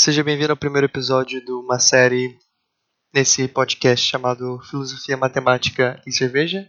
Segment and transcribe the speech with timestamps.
[0.00, 2.34] seja bem-vindo ao primeiro episódio de uma série
[3.12, 6.66] nesse podcast chamado Filosofia, Matemática e Cerveja.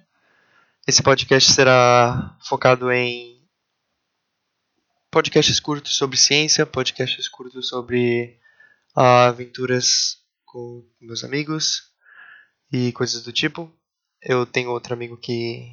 [0.86, 3.42] Esse podcast será focado em
[5.10, 8.38] podcasts curtos sobre ciência, podcasts curtos sobre
[8.98, 11.84] uh, aventuras com meus amigos
[12.70, 13.74] e coisas do tipo.
[14.22, 15.72] Eu tenho outro amigo que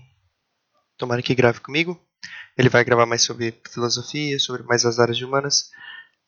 [0.96, 2.00] tomara que grave comigo.
[2.56, 5.72] Ele vai gravar mais sobre filosofia, sobre mais as áreas humanas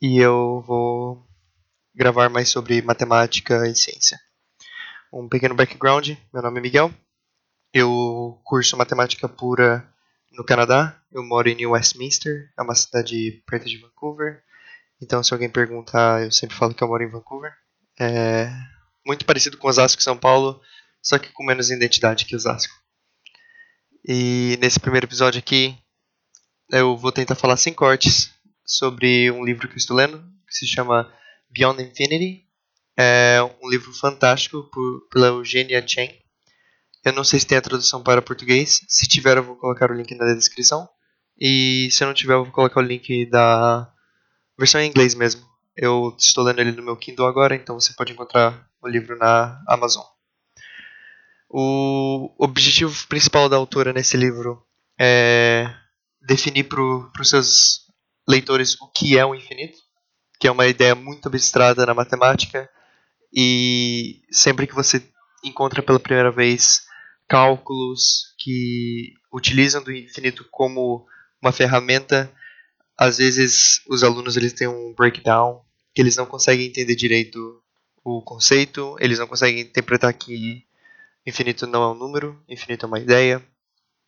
[0.00, 1.26] e eu vou
[1.95, 4.18] gravar mais sobre matemática e ciência.
[5.12, 6.95] Um pequeno background: meu nome é Miguel,
[7.72, 9.86] eu curso matemática pura
[10.32, 14.42] no Canadá, eu moro em New Westminster, é uma cidade perto de Vancouver.
[15.02, 17.52] Então, se alguém perguntar, eu sempre falo que eu moro em Vancouver.
[17.98, 18.50] É
[19.05, 20.60] muito parecido com Osasco e São Paulo,
[21.02, 22.74] só que com menos identidade que Osasco.
[24.06, 25.77] E nesse primeiro episódio aqui,
[26.70, 28.30] eu vou tentar falar sem cortes
[28.70, 31.12] sobre um livro que eu estou lendo, que se chama
[31.51, 32.47] Beyond Infinity.
[32.97, 36.17] É um livro fantástico por, pela Eugenia Chen.
[37.05, 38.83] Eu não sei se tem a tradução para português.
[38.86, 40.89] Se tiver, eu vou colocar o link na descrição.
[41.39, 43.91] E se não tiver, eu vou colocar o link da
[44.56, 45.44] versão em inglês mesmo.
[45.75, 49.61] Eu estou lendo ele no meu Kindle agora, então você pode encontrar o livro na
[49.66, 50.05] Amazon.
[51.48, 54.62] O objetivo principal da autora nesse livro
[55.00, 55.75] é
[56.20, 57.89] definir para os seus
[58.28, 59.78] leitores o que é o infinito,
[60.38, 62.68] que é uma ideia muito abstrata na matemática,
[63.32, 65.02] e sempre que você
[65.44, 66.82] encontra pela primeira vez
[67.28, 71.06] cálculos que utilizam do infinito como
[71.41, 72.30] uma ferramenta,
[72.98, 75.62] às vezes os alunos eles têm um breakdown
[75.94, 77.62] que eles não conseguem entender direito
[78.04, 80.64] o conceito, eles não conseguem interpretar que
[81.26, 83.42] infinito não é um número, infinito é uma ideia.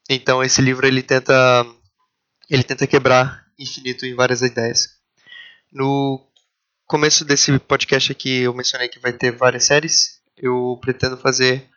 [0.08, 1.64] Então esse livro ele tenta
[2.50, 4.98] ele tenta quebrar infinito em várias ideias.
[5.72, 6.20] No
[6.86, 10.20] começo desse podcast aqui eu mencionei que vai ter várias séries.
[10.36, 11.68] Eu pretendo fazer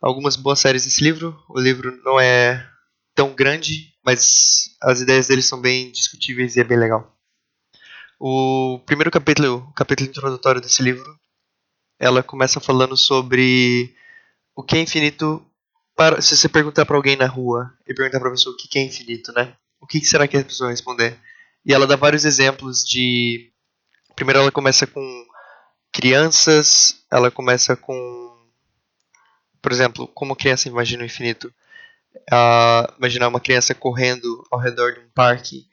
[0.00, 1.38] algumas boas séries desse livro.
[1.48, 2.66] O livro não é
[3.14, 7.14] tão grande, mas as ideias dele são bem discutíveis e é bem legal.
[8.18, 11.18] O primeiro capítulo, o capítulo introdutório desse livro,
[11.98, 13.94] ela começa falando sobre
[14.54, 15.44] o que é infinito.
[15.96, 18.78] Para, se você perguntar para alguém na rua e perguntar para a pessoa o que
[18.78, 19.56] é infinito, né?
[19.84, 21.14] O que será que a pessoa vai responder?
[21.62, 23.52] E ela dá vários exemplos de.
[24.16, 25.26] Primeiro, ela começa com
[25.92, 28.34] crianças, ela começa com.
[29.60, 31.52] Por exemplo, como criança imagina o infinito.
[32.32, 35.66] Uh, imaginar uma criança correndo ao redor de um parque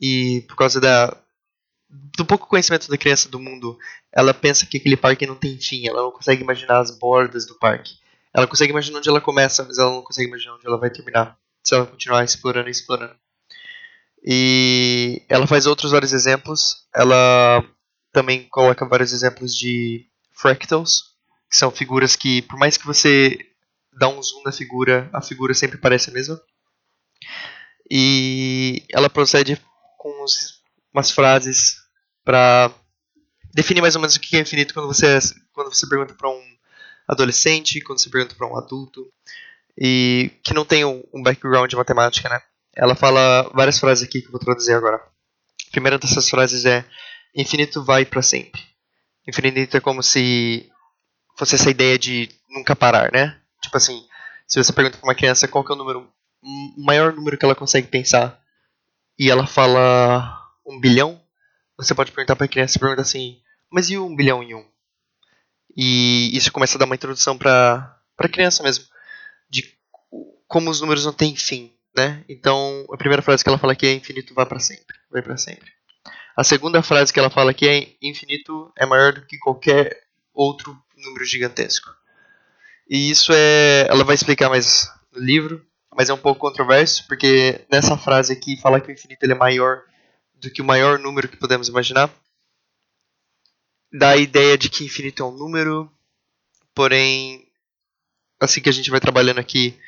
[0.00, 1.16] e por causa da
[1.88, 3.78] do pouco conhecimento da criança do mundo,
[4.10, 7.54] ela pensa que aquele parque não tem fim, ela não consegue imaginar as bordas do
[7.54, 7.94] parque.
[8.34, 11.38] Ela consegue imaginar onde ela começa, mas ela não consegue imaginar onde ela vai terminar,
[11.62, 13.14] se ela continuar explorando e explorando.
[14.24, 16.86] E ela faz outros vários exemplos.
[16.94, 17.64] Ela
[18.12, 21.02] também coloca vários exemplos de fractals,
[21.50, 23.36] que são figuras que, por mais que você
[23.92, 26.40] dá um zoom na figura, a figura sempre parece a mesma.
[27.90, 29.60] E ela procede
[29.98, 30.62] com uns,
[30.92, 31.76] umas frases
[32.24, 32.72] para
[33.54, 35.18] definir mais ou menos o que é infinito quando você
[35.52, 36.42] quando você pergunta para um
[37.06, 39.06] adolescente, quando você pergunta para um adulto
[39.76, 42.40] e que não tem um, um background de matemática, né?
[42.74, 44.96] Ela fala várias frases aqui que eu vou traduzir agora.
[44.96, 46.84] A primeira dessas frases é:
[47.34, 48.60] Infinito vai para sempre.
[49.26, 50.70] Infinito é como se
[51.36, 53.38] fosse essa ideia de nunca parar, né?
[53.62, 54.06] Tipo assim,
[54.46, 56.12] se você pergunta para uma criança qual é o número,
[56.76, 58.40] maior número que ela consegue pensar,
[59.18, 61.20] e ela fala um bilhão,
[61.76, 63.40] você pode perguntar para a criança, pergunta assim,
[63.70, 64.66] mas e um bilhão em um?
[65.76, 68.84] E isso começa a dar uma introdução para a criança mesmo,
[69.48, 69.74] de
[70.46, 72.24] como os números não têm fim né?
[72.28, 75.36] Então, a primeira frase que ela fala aqui é infinito vai para sempre, vai para
[75.36, 75.70] sempre.
[76.36, 80.02] A segunda frase que ela fala aqui é infinito é maior do que qualquer
[80.32, 81.90] outro número gigantesco.
[82.88, 85.64] E isso é, ela vai explicar mais no livro,
[85.94, 89.36] mas é um pouco controverso, porque nessa frase aqui fala que o infinito ele é
[89.36, 89.82] maior
[90.34, 92.10] do que o maior número que podemos imaginar.
[93.92, 95.90] Dá a ideia de que infinito é um número,
[96.74, 97.46] porém,
[98.40, 99.78] assim que a gente vai trabalhando aqui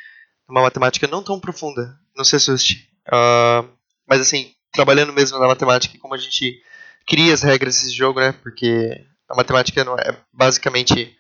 [0.49, 2.89] uma matemática não tão profunda, não se assuste.
[3.09, 3.69] Uh,
[4.07, 6.63] mas assim, trabalhando mesmo na matemática, como a gente
[7.07, 8.33] cria as regras desse jogo, né?
[8.33, 11.17] Porque a matemática não é basicamente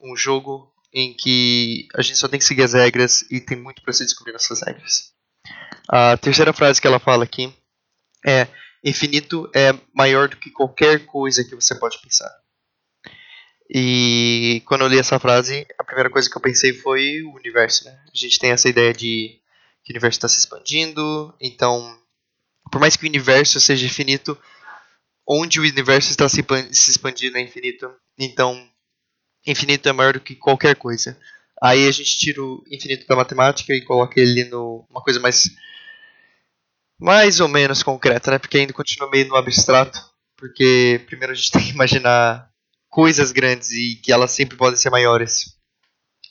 [0.00, 3.82] um jogo em que a gente só tem que seguir as regras e tem muito
[3.82, 5.12] para se descobrir nessas regras.
[5.88, 7.52] A terceira frase que ela fala aqui
[8.24, 8.48] é:
[8.82, 12.30] infinito é maior do que qualquer coisa que você pode pensar.
[13.68, 14.15] E
[14.60, 17.84] quando eu li essa frase, a primeira coisa que eu pensei foi o universo.
[17.84, 17.98] Né?
[18.12, 19.40] A gente tem essa ideia de
[19.84, 21.98] que o universo está se expandindo, então,
[22.70, 24.36] por mais que o universo seja infinito,
[25.26, 26.44] onde o universo está se
[26.90, 27.90] expandindo é infinito.
[28.18, 28.68] Então,
[29.46, 31.18] infinito é maior do que qualquer coisa.
[31.62, 35.50] Aí a gente tira o infinito da matemática e coloca ele numa coisa mais
[36.98, 38.38] mais ou menos concreta, né?
[38.38, 39.98] Porque ainda continua meio no abstrato,
[40.36, 42.50] porque primeiro a gente tem que imaginar
[42.96, 45.54] coisas grandes e que elas sempre podem ser maiores.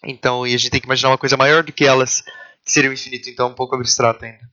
[0.04, 2.22] Então, e a gente tem que imaginar uma coisa maior do que elas,
[2.64, 4.50] que seria o infinito, então é um pouco abstrato ainda.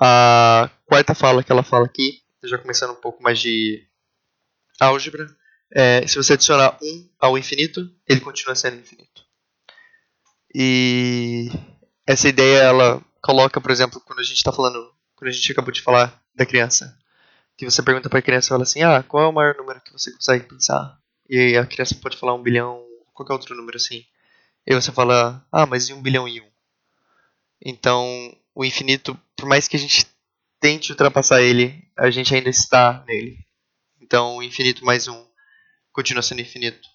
[0.00, 3.84] A quarta fala que ela fala aqui, já começando um pouco mais de
[4.80, 5.26] álgebra,
[5.72, 9.24] é, se você adicionar 1 ao infinito, ele continua sendo infinito.
[10.54, 11.48] E
[12.06, 14.78] essa ideia ela coloca, por exemplo, quando a gente está falando,
[15.16, 16.96] quando a gente acabou de falar da criança,
[17.62, 19.92] que você pergunta para a criança, fala assim, ah, qual é o maior número que
[19.92, 20.98] você consegue pensar?
[21.28, 24.04] E a criança pode falar um bilhão, qualquer outro número assim.
[24.66, 26.50] E você fala, ah, mas e um bilhão e um?
[27.64, 30.06] Então, o infinito, por mais que a gente
[30.58, 33.38] tente ultrapassar ele, a gente ainda está nele.
[34.00, 35.24] Então, o infinito mais um
[35.92, 36.88] continua sendo infinito.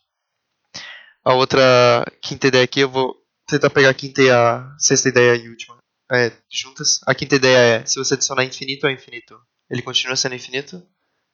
[1.23, 3.15] A outra quinta ideia aqui, eu vou
[3.47, 5.77] tentar pegar a quinta e a sexta ideia e última
[6.11, 6.99] é, juntas.
[7.05, 10.85] A quinta ideia é, se você adicionar infinito ao infinito, ele continua sendo infinito.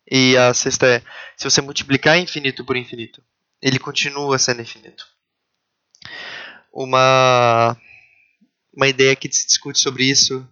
[0.09, 1.01] E a sexta é,
[1.38, 3.24] se você multiplicar infinito por infinito,
[3.62, 5.07] ele continua sendo infinito.
[6.71, 7.77] Uma,
[8.75, 10.45] uma ideia que se discute sobre isso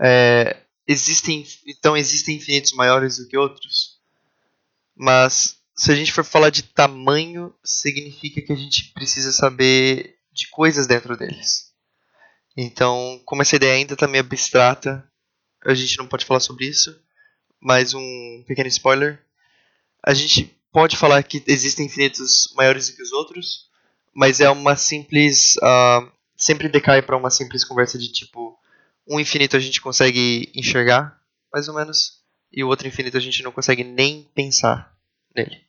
[0.00, 0.56] é,
[0.86, 3.98] existem, então existem infinitos maiores do que outros,
[4.94, 10.48] mas se a gente for falar de tamanho, significa que a gente precisa saber de
[10.48, 11.72] coisas dentro deles.
[12.56, 15.06] Então, como essa ideia ainda está meio abstrata,
[15.64, 16.98] a gente não pode falar sobre isso.
[17.66, 19.18] Mais um pequeno spoiler.
[20.00, 23.68] A gente pode falar que existem infinitos maiores do que os outros,
[24.14, 25.56] mas é uma simples.
[25.56, 28.56] Uh, sempre decai para uma simples conversa de tipo:
[29.04, 31.20] um infinito a gente consegue enxergar,
[31.52, 32.20] mais ou menos,
[32.52, 34.96] e o outro infinito a gente não consegue nem pensar
[35.34, 35.60] nele.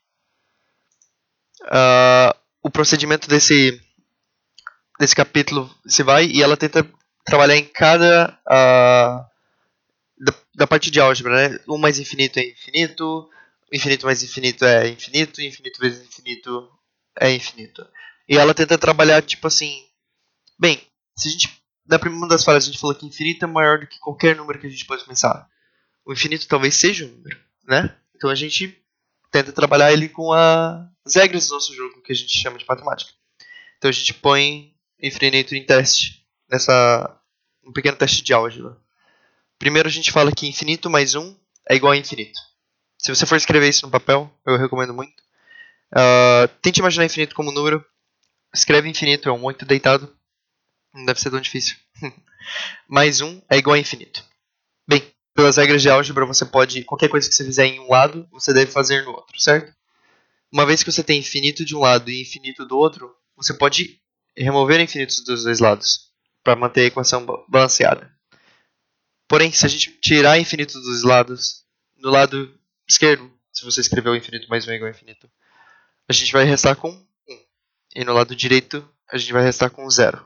[1.63, 3.81] Uh, o procedimento desse
[4.99, 6.87] desse capítulo se vai e ela tenta
[7.25, 9.36] trabalhar em cada uh,
[10.19, 11.59] da, da, parte de álgebra, né?
[11.67, 13.29] Um mais infinito é infinito,
[13.71, 16.69] infinito mais infinito é infinito, infinito vezes infinito
[17.19, 17.87] é infinito.
[18.27, 19.85] E ela tenta trabalhar tipo assim,
[20.59, 20.81] bem,
[21.15, 23.87] se a gente na primeira das falas a gente falou que infinito é maior do
[23.87, 25.47] que qualquer número que a gente pode pensar.
[26.05, 27.95] O infinito talvez seja um número, né?
[28.15, 28.77] Então a gente
[29.31, 32.65] tenta trabalhar ele com a, as regras do nosso jogo, que a gente chama de
[32.67, 33.11] matemática.
[33.77, 37.19] Então a gente põe infinito em teste, nessa
[37.65, 38.77] um pequeno teste de álgebra.
[39.59, 41.35] Primeiro a gente fala que infinito mais 1
[41.69, 42.39] é igual a infinito.
[42.97, 45.21] Se você for escrever isso no papel, eu recomendo muito.
[45.91, 47.83] Uh, tente imaginar infinito como um número.
[48.53, 50.13] Escreve infinito, é um muito deitado.
[50.93, 51.77] Não deve ser tão difícil.
[52.87, 54.23] mais 1 é igual a infinito.
[54.87, 56.83] Bem, pelas regras de álgebra, você pode.
[56.83, 59.73] Qualquer coisa que você fizer em um lado, você deve fazer no outro, certo?
[60.51, 63.99] Uma vez que você tem infinito de um lado e infinito do outro, você pode
[64.35, 66.07] remover infinitos dos dois lados
[66.43, 68.16] para manter a equação balanceada.
[69.27, 71.65] Porém, se a gente tirar infinito dos lados,
[71.97, 72.53] no lado
[72.87, 75.29] esquerdo, se você escrever o infinito mais 1 igual a infinito,
[76.07, 77.05] a gente vai restar com 1.
[77.95, 80.23] E no lado direito, a gente vai restar com 0.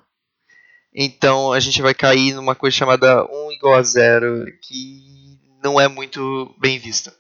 [0.94, 5.88] Então, a gente vai cair numa coisa chamada 1 igual a 0, que não é
[5.88, 7.16] muito bem vista.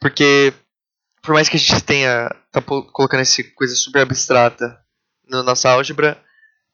[0.00, 0.52] Porque,
[1.20, 4.80] por mais que a gente tenha tá colocando essa coisa super abstrata
[5.28, 6.22] na nossa álgebra,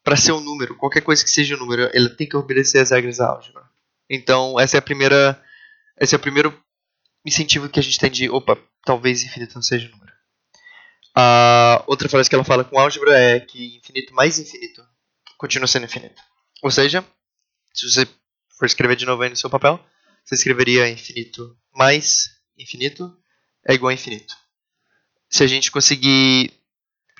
[0.02, 2.90] para ser um número, qualquer coisa que seja um número, ele tem que obedecer as
[2.90, 3.67] regras da álgebra.
[4.08, 5.42] Então, essa é a primeira,
[6.00, 6.58] esse é o primeiro
[7.24, 10.12] incentivo que a gente tem de, opa, talvez infinito não seja número.
[11.14, 14.86] A outra frase que ela fala com álgebra é que infinito mais infinito
[15.36, 16.22] continua sendo infinito.
[16.62, 17.04] Ou seja,
[17.74, 18.06] se você
[18.58, 19.84] for escrever de novo aí no seu papel,
[20.24, 23.16] você escreveria infinito mais infinito
[23.66, 24.34] é igual a infinito.
[25.28, 26.52] Se a gente conseguir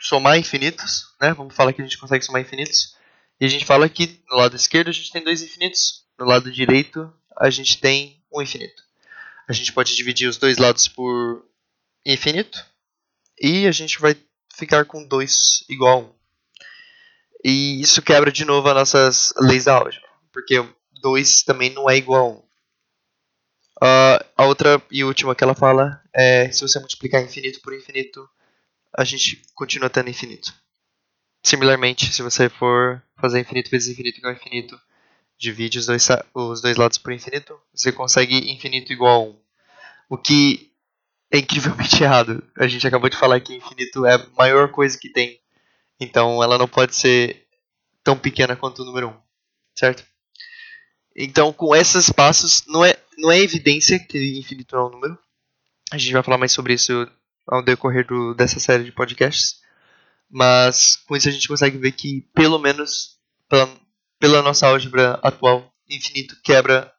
[0.00, 1.32] somar infinitos, né?
[1.34, 2.96] Vamos falar que a gente consegue somar infinitos.
[3.40, 6.50] E a gente fala que no lado esquerdo a gente tem dois infinitos, no lado
[6.50, 8.82] direito a gente tem um infinito.
[9.48, 11.44] A gente pode dividir os dois lados por
[12.04, 12.64] infinito
[13.40, 14.16] e a gente vai
[14.54, 16.02] ficar com 2 igual a 1.
[16.02, 16.12] Um.
[17.44, 20.56] E isso quebra de novo as nossas leis da álgebra, porque
[21.00, 22.32] 2 também não é igual a 1.
[22.32, 22.48] Um.
[23.80, 28.28] Uh, a outra e última que ela fala é se você multiplicar infinito por infinito,
[28.92, 30.52] a gente continua tendo infinito.
[31.44, 34.78] Similarmente, se você for fazer infinito vezes infinito igual a infinito,
[35.38, 39.36] divide os dois, os dois lados por infinito, você consegue infinito igual a 1.
[40.10, 40.72] O que
[41.30, 42.42] é incrivelmente errado.
[42.56, 45.40] A gente acabou de falar que infinito é a maior coisa que tem.
[46.00, 47.46] Então ela não pode ser
[48.02, 49.16] tão pequena quanto o número 1.
[49.76, 50.04] Certo?
[51.14, 55.18] Então, com esses passos, não é, não é evidência que infinito é um número.
[55.90, 57.10] A gente vai falar mais sobre isso
[57.46, 59.60] ao decorrer do, dessa série de podcasts.
[60.30, 63.18] Mas com isso a gente consegue ver que, pelo menos
[63.48, 63.68] pela,
[64.18, 66.92] pela nossa álgebra atual, infinito quebra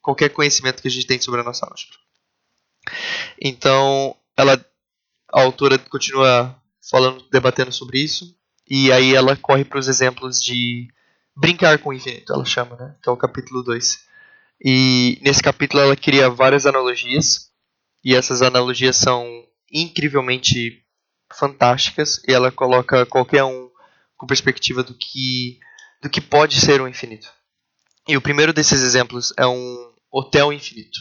[0.00, 1.98] qualquer conhecimento que a gente tem sobre a nossa álgebra.
[3.40, 4.64] Então, ela,
[5.32, 6.56] a autora continua
[6.90, 8.36] falando, debatendo sobre isso,
[8.68, 10.88] e aí ela corre para os exemplos de
[11.36, 12.96] brincar com o infinito, ela chama, né?
[13.02, 14.06] Que é o capítulo 2.
[14.64, 17.50] E nesse capítulo ela cria várias analogias,
[18.04, 20.84] e essas analogias são incrivelmente
[21.32, 23.70] fantásticas, e ela coloca qualquer um
[24.16, 25.58] com perspectiva do que
[26.02, 27.32] do que pode ser o infinito.
[28.08, 30.98] E o primeiro desses exemplos é um hotel infinito.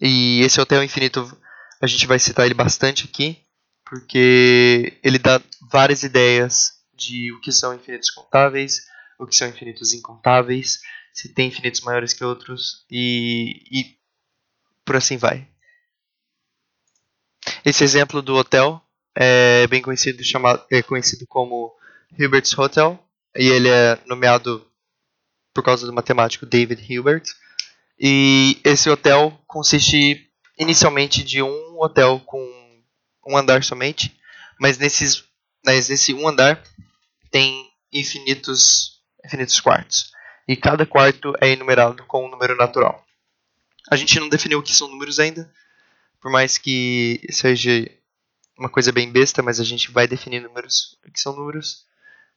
[0.00, 1.36] E esse hotel infinito
[1.82, 3.44] a gente vai citar ele bastante aqui,
[3.84, 8.86] porque ele dá várias ideias de o que são infinitos contáveis,
[9.18, 10.80] o que são infinitos incontáveis,
[11.12, 13.98] se tem infinitos maiores que outros e, e
[14.84, 15.48] por assim vai.
[17.64, 18.80] Esse exemplo do hotel
[19.14, 21.74] é bem conhecido, chamado, é conhecido como
[22.16, 23.03] Hilbert's Hotel
[23.36, 24.66] e ele é nomeado
[25.52, 27.24] por causa do matemático David Hilbert.
[27.98, 32.42] E esse hotel consiste inicialmente de um hotel com
[33.26, 34.16] um andar somente,
[34.60, 35.24] mas nesses,
[35.64, 36.62] mas nesse um andar
[37.30, 40.12] tem infinitos, infinitos quartos.
[40.46, 43.04] E cada quarto é enumerado com um número natural.
[43.90, 45.50] A gente não definiu o que são números ainda,
[46.20, 47.90] por mais que seja
[48.58, 51.84] uma coisa bem besta, mas a gente vai definir números, o que são números.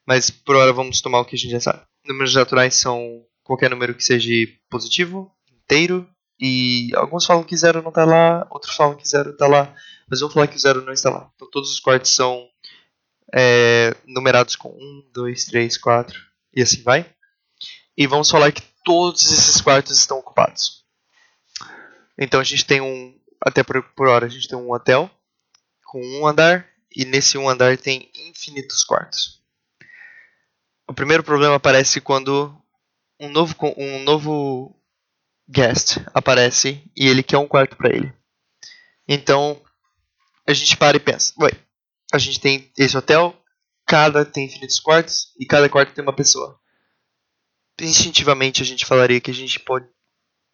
[0.08, 1.82] Mas por hora vamos tomar o que a gente já sabe.
[2.06, 4.30] Números naturais são qualquer número que seja
[4.70, 6.08] positivo, inteiro,
[6.40, 9.74] e alguns falam que zero não está lá, outros falam que zero está lá,
[10.08, 11.30] mas vamos falar que o zero não está lá.
[11.34, 12.48] Então todos os quartos são
[13.34, 16.18] é, numerados com 1, 2, 3, 4
[16.54, 17.04] e assim vai.
[17.94, 20.84] E vamos falar que todos esses quartos estão ocupados.
[22.18, 25.10] Então a gente tem um, até por, por hora, a gente tem um hotel
[25.84, 29.37] com um andar e nesse um andar tem infinitos quartos.
[30.88, 32.56] O primeiro problema aparece quando
[33.20, 34.74] um novo, um novo
[35.48, 38.12] guest aparece e ele quer um quarto para ele.
[39.06, 39.62] Então
[40.46, 41.50] a gente para e pensa: Ué,
[42.12, 43.36] a gente tem esse hotel,
[43.86, 46.58] cada tem infinitos quartos e cada quarto tem uma pessoa.
[47.80, 49.86] Instintivamente a gente falaria que a gente pode,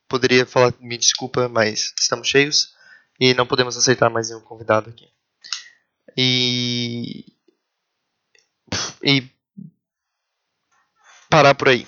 [0.08, 2.74] poderia falar: Me desculpa, mas estamos cheios
[3.20, 5.08] e não podemos aceitar mais nenhum convidado aqui.
[6.16, 7.24] E.
[9.00, 9.33] E
[11.28, 11.86] parar por aí,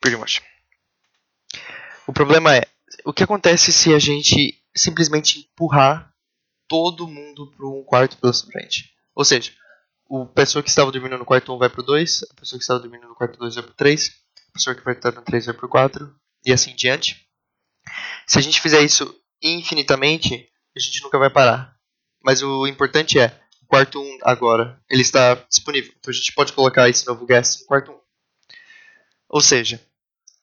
[0.00, 0.42] pretty much.
[2.06, 2.62] O problema é,
[3.04, 6.12] o que acontece se a gente simplesmente empurrar
[6.68, 8.92] todo mundo para um quarto pela frente?
[9.14, 9.52] Ou seja,
[10.10, 12.62] a pessoa que estava dormindo no quarto 1 vai para o 2, a pessoa que
[12.62, 14.10] estava dormindo no quarto 2 vai para o 3,
[14.48, 16.14] a pessoa que vai estar no 3 vai para o 4,
[16.44, 17.26] e assim em diante.
[18.26, 21.74] Se a gente fizer isso infinitamente, a gente nunca vai parar.
[22.22, 25.92] Mas o importante é, o quarto 1 agora, ele está disponível.
[25.98, 28.03] Então a gente pode colocar esse novo guest no quarto 1.
[29.28, 29.80] Ou seja,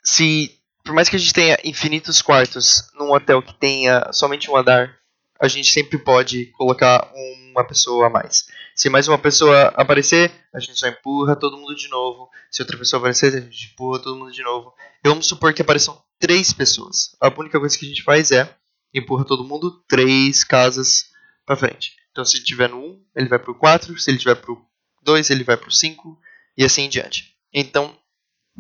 [0.04, 4.58] se por mais que a gente tenha infinitos quartos num hotel que tenha somente um
[4.58, 4.98] andar,
[5.40, 7.12] a gente sempre pode colocar
[7.52, 8.46] uma pessoa a mais.
[8.76, 12.30] Se mais uma pessoa aparecer, a gente só empurra todo mundo de novo.
[12.50, 14.74] Se outra pessoa aparecer, a gente empurra todo mundo de novo.
[15.04, 17.16] E vamos supor que apareçam três pessoas.
[17.20, 18.56] A única coisa que a gente faz é
[18.94, 21.12] empurra todo mundo três casas
[21.46, 21.96] para frente.
[22.12, 23.98] Então, se ele tiver no 1, ele vai para o 4.
[23.98, 24.62] Se ele tiver para o
[25.04, 26.20] 2, ele vai para o 5.
[26.58, 27.36] E assim em diante.
[27.54, 27.98] Então,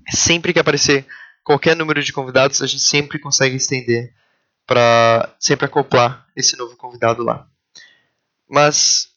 [0.09, 1.05] sempre que aparecer
[1.43, 4.13] qualquer número de convidados, a gente sempre consegue estender
[4.65, 7.47] para sempre acoplar esse novo convidado lá.
[8.49, 9.09] Mas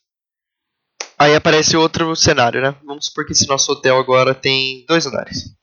[1.18, 2.74] aí aparece outro cenário, né?
[2.84, 5.54] Vamos supor que esse nosso hotel agora tem dois andares.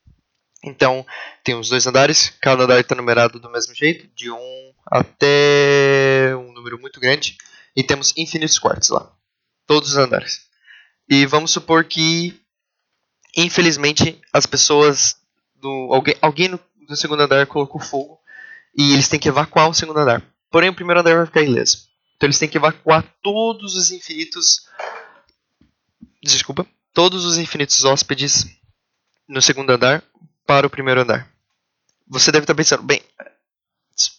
[0.64, 1.04] Então,
[1.42, 6.52] tem os dois andares, cada andar está numerado do mesmo jeito, de um até um
[6.52, 7.36] número muito grande,
[7.74, 9.10] e temos infinitos quartos lá,
[9.66, 10.46] todos os andares.
[11.08, 12.40] E vamos supor que
[13.36, 15.16] infelizmente, as pessoas
[15.56, 18.18] do alguém, alguém no, no, segundo andar colocou fogo
[18.76, 20.22] e eles têm que evacuar o segundo andar.
[20.50, 21.88] Porém, o primeiro andar vai ficar ileso.
[22.16, 24.66] Então eles têm que evacuar todos os infinitos
[26.22, 28.46] desculpa, todos os infinitos hóspedes
[29.28, 30.04] no segundo andar
[30.46, 31.28] para o primeiro andar.
[32.06, 33.02] Você deve estar pensando, bem,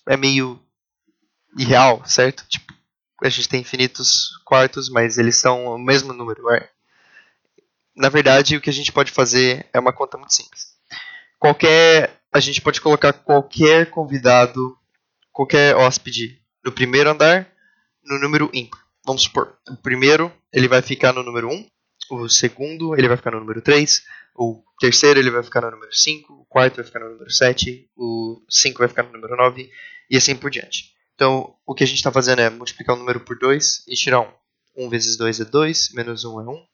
[0.08, 0.60] é meio
[1.58, 2.46] irreal, certo?
[2.48, 2.74] Tipo,
[3.24, 6.50] a gente tem infinitos quartos, mas eles são o mesmo número.
[6.50, 6.70] É
[7.96, 10.74] na verdade, o que a gente pode fazer é uma conta muito simples.
[11.40, 14.78] Qualquer, a gente pode colocar qualquer convidado,
[15.32, 17.52] qualquer hóspede no primeiro andar
[18.04, 18.80] no número ímpar.
[19.06, 21.68] Vamos supor, o primeiro ele vai ficar no número 1,
[22.12, 24.04] o segundo ele vai ficar no número 3,
[24.36, 27.90] o terceiro ele vai ficar no número 5, o quarto vai ficar no número 7,
[27.96, 29.70] o 5 vai ficar no número 9
[30.10, 30.94] e assim por diante.
[31.16, 34.22] Então, o que a gente está fazendo é multiplicar o número por 2 e tirar
[34.22, 34.86] 1.
[34.86, 36.66] 1 vezes 2 é 2, menos 1 é 1.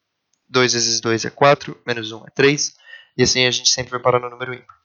[0.50, 2.74] 2 vezes 2 é 4, menos 1 é 3.
[3.16, 4.76] E assim a gente sempre vai parar no número ímpar.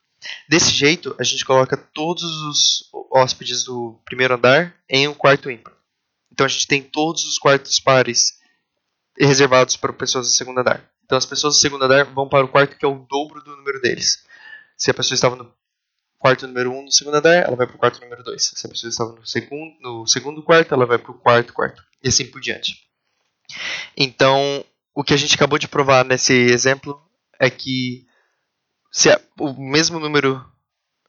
[0.48, 5.74] Desse jeito, a gente coloca todos os hóspedes do primeiro andar em um quarto ímpar.
[6.32, 8.40] Então a gente tem todos os quartos pares
[9.18, 10.90] reservados para pessoas do segundo andar.
[11.04, 13.56] Então as pessoas do segundo andar vão para o quarto que é o dobro do
[13.56, 14.24] número deles.
[14.78, 15.54] Se a pessoa estava no
[16.20, 18.44] quarto número 1 um no segundo andar, ela vai para o quarto número 2.
[18.44, 21.84] Se a pessoa estava no segundo, no segundo quarto, ela vai para o quarto quarto.
[22.04, 22.84] E assim por diante.
[23.96, 26.98] Então, o que a gente acabou de provar nesse exemplo
[27.38, 28.08] é que
[28.92, 30.44] se a, o mesmo número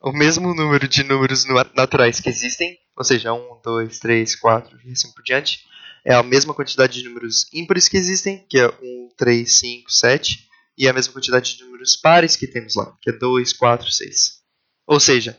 [0.02, 4.92] o mesmo número de números naturais que existem, ou seja, 1, 2, 3, 4 e
[4.92, 5.64] assim por diante,
[6.04, 10.46] é a mesma quantidade de números ímpares que existem, que é 1, 3, 5, 7,
[10.78, 14.42] e a mesma quantidade de números pares que temos lá, que é 2, 4, 6.
[14.86, 15.36] Ou seja,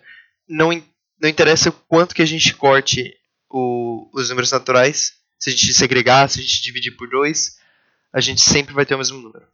[0.49, 0.69] não,
[1.21, 3.13] não interessa o quanto que a gente corte
[3.49, 7.56] o, os números naturais, se a gente segregar, se a gente dividir por 2,
[8.17, 9.47] a gente sempre vai ter o mesmo número.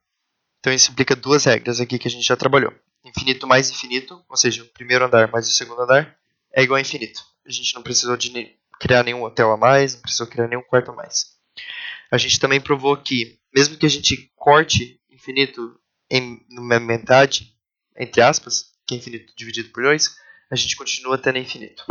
[0.59, 2.73] Então isso implica duas regras aqui que a gente já trabalhou.
[3.03, 6.17] Infinito mais infinito, ou seja, o primeiro andar mais o segundo andar,
[6.53, 7.21] é igual a infinito.
[7.45, 10.91] A gente não precisou de criar nenhum hotel a mais, não precisou criar nenhum quarto
[10.91, 11.33] a mais.
[12.09, 15.77] A gente também provou que, mesmo que a gente corte infinito
[16.09, 16.41] em
[16.79, 17.53] metade,
[17.97, 20.15] entre aspas, que é infinito dividido por 2,
[20.49, 21.83] a gente continua tendo infinito.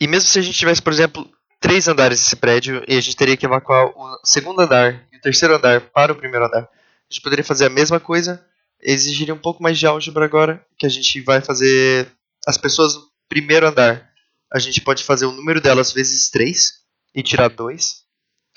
[0.00, 1.28] E mesmo se a gente tivesse, por exemplo,
[1.60, 5.20] três andares nesse prédio e a gente teria que evacuar o segundo andar e o
[5.20, 8.44] terceiro andar para o primeiro andar, a gente poderia fazer a mesma coisa,
[8.80, 12.08] exigiria um pouco mais de álgebra agora, que a gente vai fazer
[12.46, 14.08] as pessoas no primeiro andar.
[14.52, 16.74] A gente pode fazer o número delas vezes 3
[17.14, 18.02] e tirar 2.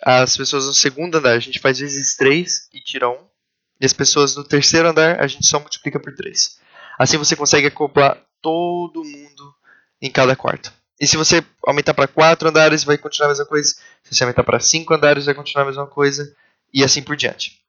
[0.04, 3.18] As pessoas no segundo andar a gente faz vezes 3 e tira 1.
[3.82, 6.60] E as pessoas no terceiro andar a gente só multiplica por 3.
[7.00, 9.56] Assim você consegue acoplar todo mundo
[10.02, 10.72] em cada quarto.
[11.00, 13.76] E se você aumentar para 4 andares, vai continuar a mesma coisa.
[14.04, 16.32] Se você aumentar para 5 andares, vai continuar a mesma coisa.
[16.74, 17.62] E assim por diante.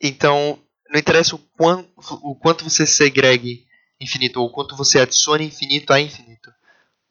[0.00, 1.90] Então, não interessa o quanto,
[2.22, 3.66] o quanto você segregue
[4.00, 6.52] infinito ou o quanto você adicione infinito a infinito.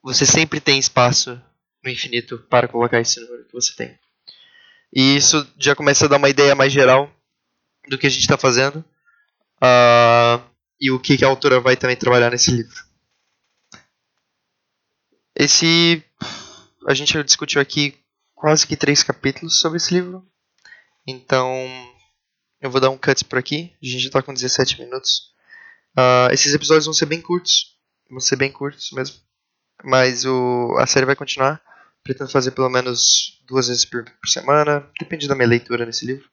[0.03, 1.41] Você sempre tem espaço
[1.83, 3.97] no infinito para colocar esse número que você tem.
[4.93, 7.11] E isso já começa a dar uma ideia mais geral
[7.87, 8.83] do que a gente está fazendo
[9.57, 10.43] uh,
[10.79, 12.83] e o que, que a autora vai também trabalhar nesse livro.
[15.35, 16.03] Esse
[16.87, 17.97] a gente discutiu aqui
[18.35, 20.27] quase que três capítulos sobre esse livro.
[21.05, 21.55] Então
[22.61, 23.73] eu vou dar um cut por aqui.
[23.81, 25.31] A gente já está com 17 minutos.
[25.97, 27.77] Uh, esses episódios vão ser bem curtos.
[28.09, 29.17] Vão ser bem curtos mesmo.
[29.83, 31.61] Mas o, a série vai continuar.
[32.03, 34.87] Pretendo fazer pelo menos duas vezes por, por semana.
[34.99, 36.29] Depende da minha leitura nesse livro.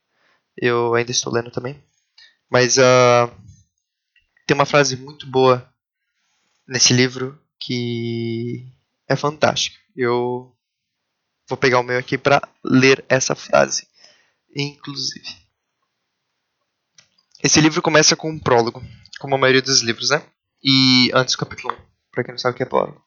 [0.57, 1.83] Eu ainda estou lendo também.
[2.51, 3.31] Mas uh,
[4.47, 5.69] tem uma frase muito boa
[6.67, 8.67] nesse livro que
[9.09, 9.79] é fantástica.
[9.97, 10.55] Eu
[11.49, 13.87] vou pegar o meu aqui para ler essa frase,
[14.55, 15.27] inclusive.
[17.43, 18.83] Esse livro começa com um prólogo,
[19.21, 20.23] como a maioria dos livros, né?
[20.63, 21.77] E antes do capítulo 1,
[22.11, 23.01] pra quem não sabe o que é prólogo.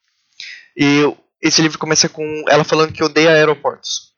[0.75, 1.01] E
[1.41, 4.13] esse livro começa com ela falando que odeia aeroportos.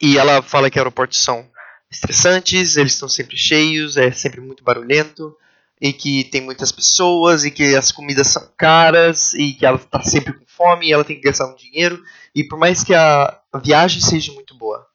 [0.00, 1.50] E ela fala que aeroportos são
[1.90, 5.36] estressantes, eles estão sempre cheios, é sempre muito barulhento,
[5.80, 10.02] e que tem muitas pessoas, e que as comidas são caras, e que ela está
[10.02, 12.02] sempre com fome, e ela tem que gastar um dinheiro.
[12.34, 14.86] E por mais que a viagem seja muito boa,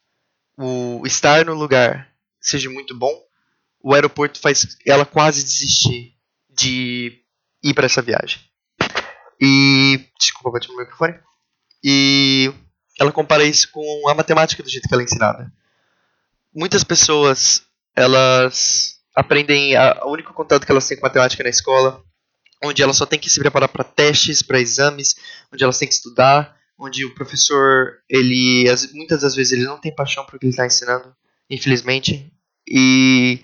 [0.57, 3.13] o estar no lugar seja muito bom,
[3.81, 6.13] o aeroporto faz ela quase desistir
[6.49, 7.21] de
[7.63, 8.39] ir para essa viagem.
[9.39, 10.09] E.
[10.19, 11.19] Desculpa, bati no microfone.
[11.83, 12.51] E
[12.99, 15.53] ela compara isso com a matemática do jeito que ela é ensinada.
[16.53, 17.61] Muitas pessoas,
[17.95, 19.75] elas aprendem.
[19.75, 22.03] A, o único contato que elas têm com matemática na escola,
[22.63, 25.15] onde elas só têm que se preparar para testes, para exames,
[25.53, 29.93] onde elas têm que estudar, onde o professor, ele muitas das vezes ele não tem
[29.93, 31.15] paixão por o que ele está ensinando,
[31.49, 32.31] infelizmente.
[32.69, 33.41] E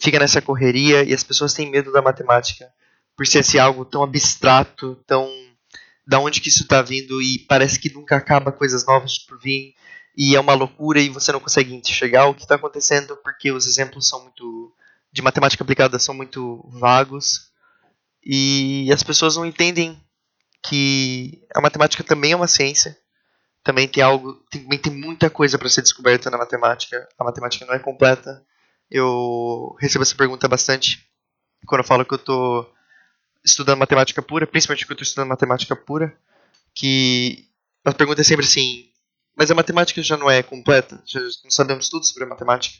[0.00, 2.72] fica nessa correria e as pessoas têm medo da matemática
[3.16, 5.30] por ser esse algo tão abstrato, tão
[6.06, 9.74] da onde que isso está vindo e parece que nunca acaba coisas novas por vir
[10.16, 13.66] e é uma loucura e você não consegue enxergar o que está acontecendo porque os
[13.66, 14.74] exemplos são muito
[15.12, 17.52] de matemática aplicada são muito vagos
[18.24, 19.96] e as pessoas não entendem
[20.62, 22.96] que a matemática também é uma ciência
[23.64, 27.74] também tem algo também tem muita coisa para ser descoberta na matemática a matemática não
[27.74, 28.44] é completa
[28.90, 31.06] eu recebo essa pergunta bastante
[31.66, 32.72] quando eu falo que eu estou
[33.44, 36.16] estudando matemática pura, principalmente que eu estou estudando matemática pura,
[36.74, 37.48] que
[37.84, 38.88] a pergunta é sempre assim,
[39.36, 41.02] mas a matemática já não é completa?
[41.06, 42.78] Já não sabemos tudo sobre a matemática?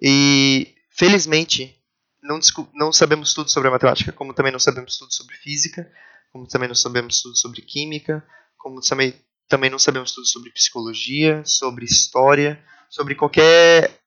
[0.00, 1.76] E, felizmente,
[2.22, 2.38] não,
[2.74, 5.90] não sabemos tudo sobre a matemática, como também não sabemos tudo sobre física,
[6.32, 9.14] como também não sabemos tudo sobre química, como também,
[9.48, 14.00] também não sabemos tudo sobre psicologia, sobre história, sobre qualquer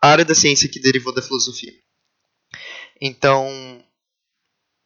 [0.00, 1.72] área da ciência que derivou da filosofia.
[3.00, 3.48] Então,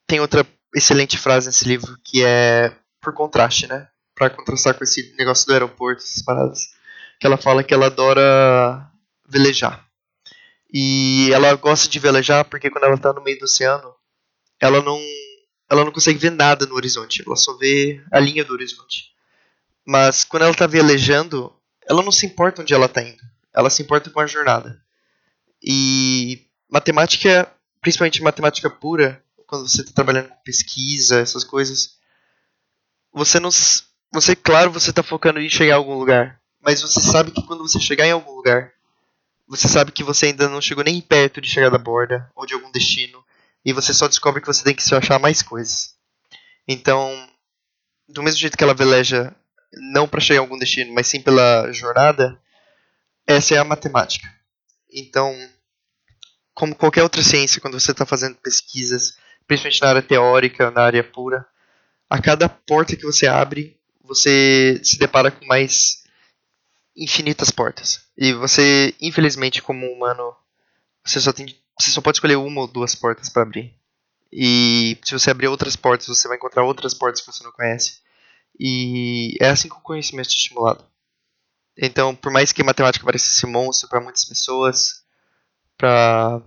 [0.07, 3.89] tem outra excelente frase nesse livro que é por contraste, né?
[4.15, 6.69] Para contrastar com esse negócio do aeroporto, essas paradas,
[7.21, 8.91] que ela fala que ela adora
[9.29, 9.87] velejar.
[10.73, 13.95] E ela gosta de velejar porque quando ela está no meio do oceano,
[14.61, 14.99] ela não
[15.71, 19.13] ela não consegue ver nada no horizonte, ela só vê a linha do horizonte.
[19.87, 21.53] Mas quando ela está velejando,
[21.89, 23.23] ela não se importa onde ela está indo,
[23.55, 24.81] ela se importa com a jornada.
[25.63, 27.51] E matemática,
[27.81, 31.97] principalmente matemática pura, quando você está trabalhando com pesquisa, essas coisas,
[33.13, 33.51] você não,
[34.13, 37.67] você claro, você está focando em chegar a algum lugar, mas você sabe que quando
[37.67, 38.73] você chegar em algum lugar,
[39.47, 42.53] você sabe que você ainda não chegou nem perto de chegar da borda ou de
[42.53, 43.25] algum destino,
[43.69, 45.95] e você só descobre que você tem que se achar mais coisas.
[46.67, 47.29] Então,
[48.09, 49.37] do mesmo jeito que ela veleja
[49.93, 52.41] não para chegar a algum destino, mas sim pela jornada,
[53.27, 54.27] essa é a matemática.
[54.91, 55.37] Então,
[56.55, 61.05] como qualquer outra ciência, quando você está fazendo pesquisas, principalmente na área teórica, na área
[61.05, 61.47] pura,
[62.09, 66.05] a cada porta que você abre, você se depara com mais
[66.97, 68.01] infinitas portas.
[68.17, 70.35] E você, infelizmente, como humano,
[71.05, 73.75] você só tem, você só pode escolher uma ou duas portas para abrir.
[74.33, 78.01] E se você abrir outras portas, você vai encontrar outras portas que você não conhece.
[78.59, 80.85] E é assim que o conhecimento é estimulado.
[81.77, 85.05] Então, por mais que matemática pareça esse monstro para muitas pessoas,
[85.77, 86.43] pra,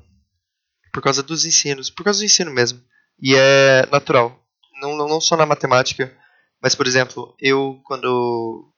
[0.93, 2.83] por causa dos ensinos, por causa do ensino mesmo.
[3.19, 4.37] E é natural.
[4.81, 6.15] Não, não, não só na matemática,
[6.61, 8.71] mas, por exemplo, eu, quando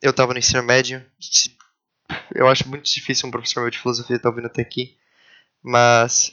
[0.00, 1.04] eu estava no ensino médio,
[2.34, 4.96] eu acho muito difícil um professor meu de filosofia estar tá ouvindo até aqui,
[5.62, 6.32] mas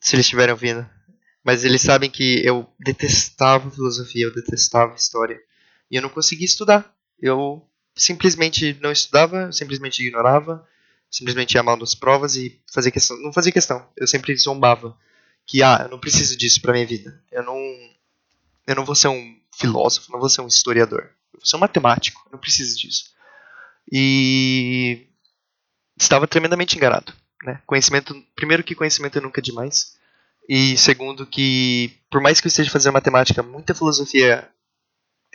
[0.00, 0.88] se eles estiverem ouvindo,
[1.42, 5.40] mas eles sabem que eu detestava filosofia, eu detestava história,
[5.90, 6.94] e eu não conseguia estudar.
[7.20, 10.66] Eu simplesmente não estudava, simplesmente ignorava,
[11.10, 13.86] simplesmente ia mal nas provas e fazia questão, não fazia questão.
[13.96, 14.96] Eu sempre zombava
[15.46, 17.22] que ah, eu não preciso disso para minha vida.
[17.30, 17.58] Eu não
[18.66, 21.02] eu não vou ser um filósofo, não vou ser um historiador.
[21.32, 23.12] Eu vou ser um matemático, eu não preciso disso.
[23.90, 25.06] E
[25.96, 27.12] estava tremendamente enganado,
[27.44, 27.60] né?
[27.66, 29.96] Conhecimento, primeiro que conhecimento é nunca demais.
[30.48, 34.48] E segundo que por mais que eu esteja fazendo matemática, muita filosofia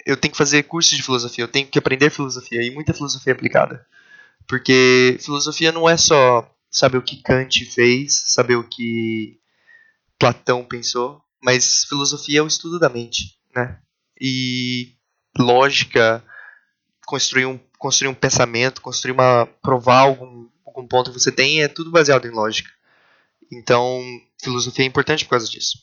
[0.05, 3.33] eu tenho que fazer cursos de filosofia, eu tenho que aprender filosofia e muita filosofia
[3.33, 3.85] aplicada.
[4.47, 9.39] Porque filosofia não é só saber o que Kant fez, saber o que
[10.17, 13.79] Platão pensou, mas filosofia é o estudo da mente, né?
[14.19, 14.93] E
[15.37, 16.23] lógica,
[17.05, 20.47] construir um, construir um pensamento, construir uma provar algum,
[20.79, 22.69] algum ponto você tem, é tudo baseado em lógica.
[23.51, 24.01] Então,
[24.41, 25.79] filosofia é importante por causa disso.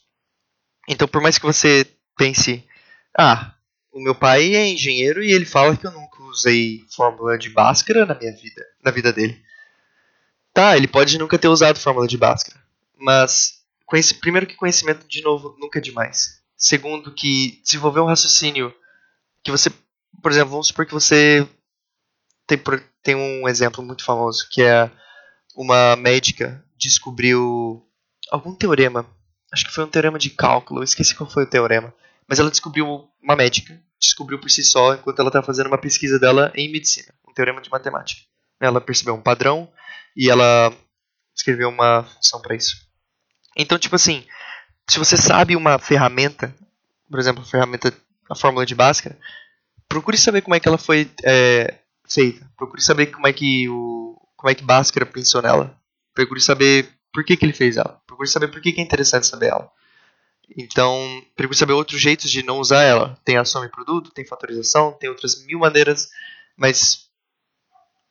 [0.89, 2.65] Então, por mais que você pense,
[3.17, 3.55] ah,
[3.93, 8.07] o meu pai é engenheiro e ele fala que eu nunca usei fórmula de Bhaskara
[8.07, 9.41] na minha vida, na vida dele.
[10.53, 12.63] Tá, ele pode nunca ter usado fórmula de Bhaskara,
[12.97, 13.63] mas
[14.21, 16.41] primeiro que conhecimento de novo nunca é demais.
[16.57, 18.75] Segundo que desenvolver um raciocínio
[19.43, 19.71] que você,
[20.23, 21.47] por exemplo, vamos supor que você
[22.47, 22.61] tem,
[23.03, 24.91] tem um exemplo muito famoso que é
[25.55, 27.83] uma médica descobriu
[28.31, 29.07] algum teorema,
[29.53, 31.93] acho que foi um teorema de cálculo, esqueci qual foi o teorema,
[32.29, 35.79] mas ela descobriu uma médica descobriu por si só enquanto ela estava tá fazendo uma
[35.79, 38.23] pesquisa dela em medicina, um teorema de matemática.
[38.61, 39.71] Ela percebeu um padrão
[40.17, 40.73] e ela
[41.35, 42.77] escreveu uma função para isso.
[43.57, 44.25] Então, tipo assim,
[44.89, 46.55] se você sabe uma ferramenta,
[47.11, 47.93] por exemplo, a ferramenta,
[48.31, 49.19] a fórmula de Bhaskara,
[49.89, 51.75] procure saber como é que ela foi é,
[52.09, 52.49] feita.
[52.57, 55.77] Procure saber como é que o como é que Bhaskara pensou nela.
[56.15, 58.01] Procure saber por que, que ele fez ela.
[58.07, 59.71] Procure saber por que, que é interessante saber ela.
[60.57, 63.19] Então, procure saber outros jeitos de não usar ela.
[63.25, 66.09] Tem ação e produto, tem fatorização, tem outras mil maneiras,
[66.57, 67.09] mas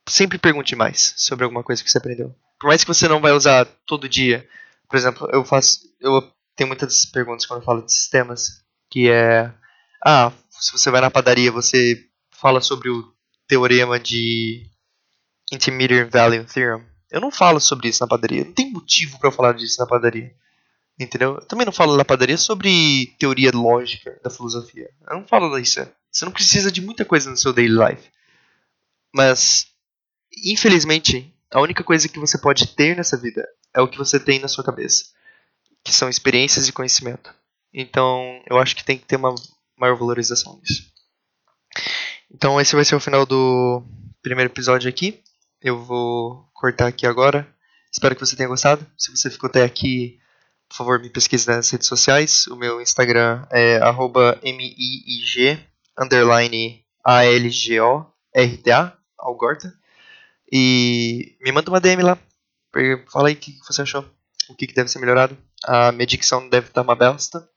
[0.08, 2.34] sempre pergunte mais sobre alguma coisa que você aprendeu.
[2.60, 4.46] Por mais que você não vai usar todo dia.
[4.88, 6.22] Por exemplo, eu faço, eu
[6.54, 9.52] tenho muitas perguntas quando eu falo de sistemas, que é,
[10.04, 13.15] ah, se você vai na padaria, você fala sobre o
[13.46, 14.68] teorema de
[15.52, 16.86] Intermediate Value Theorem.
[17.10, 18.44] Eu não falo sobre isso na padaria.
[18.44, 20.34] Não tem motivo para eu falar disso na padaria.
[20.98, 21.34] Entendeu?
[21.34, 24.90] Eu também não falo na padaria sobre teoria lógica da filosofia.
[25.08, 25.86] Eu não falo disso.
[26.10, 28.10] Você não precisa de muita coisa no seu daily life.
[29.14, 29.66] Mas,
[30.44, 34.38] infelizmente, a única coisa que você pode ter nessa vida é o que você tem
[34.38, 35.04] na sua cabeça,
[35.84, 37.32] que são experiências e conhecimento.
[37.72, 39.34] Então, eu acho que tem que ter uma
[39.78, 40.90] maior valorização disso.
[42.32, 43.82] Então, esse vai ser o final do
[44.22, 45.22] primeiro episódio aqui.
[45.60, 47.48] Eu vou cortar aqui agora.
[47.90, 48.86] Espero que você tenha gostado.
[48.98, 50.18] Se você ficou até aqui,
[50.68, 52.46] por favor, me pesquise nas redes sociais.
[52.48, 53.80] O meu Instagram é
[54.42, 55.58] miig
[55.98, 59.72] underline A-L-G-O-R-T-A, Algorta.
[60.52, 62.18] E me manda uma DM lá.
[63.10, 64.04] Fala aí o que você achou.
[64.48, 65.38] O que deve ser melhorado.
[65.64, 67.48] A minha dicção deve estar uma besta.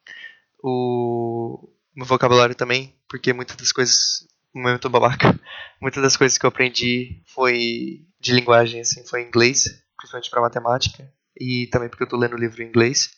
[0.64, 4.28] O meu vocabulário também, porque muitas das coisas.
[4.54, 5.40] Momento babaca.
[5.82, 10.42] Muitas das coisas que eu aprendi foi de linguagem, assim, foi em inglês, principalmente para
[10.42, 11.12] matemática.
[11.40, 13.12] E também porque eu estou lendo livro em inglês.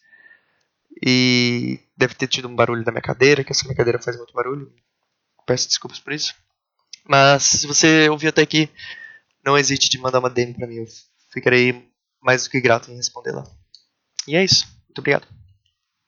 [1.06, 4.34] E deve ter tido um barulho da minha cadeira, que essa minha cadeira faz muito
[4.34, 4.72] barulho.
[5.46, 6.36] Peço desculpas por isso.
[7.08, 8.70] Mas se você ouviu até aqui,
[9.44, 10.76] não hesite de mandar uma DM para mim.
[10.76, 10.86] Eu
[11.32, 11.90] ficarei
[12.22, 13.44] mais do que grato em responder lá.
[14.28, 14.68] E é isso.
[14.88, 15.41] Muito obrigado.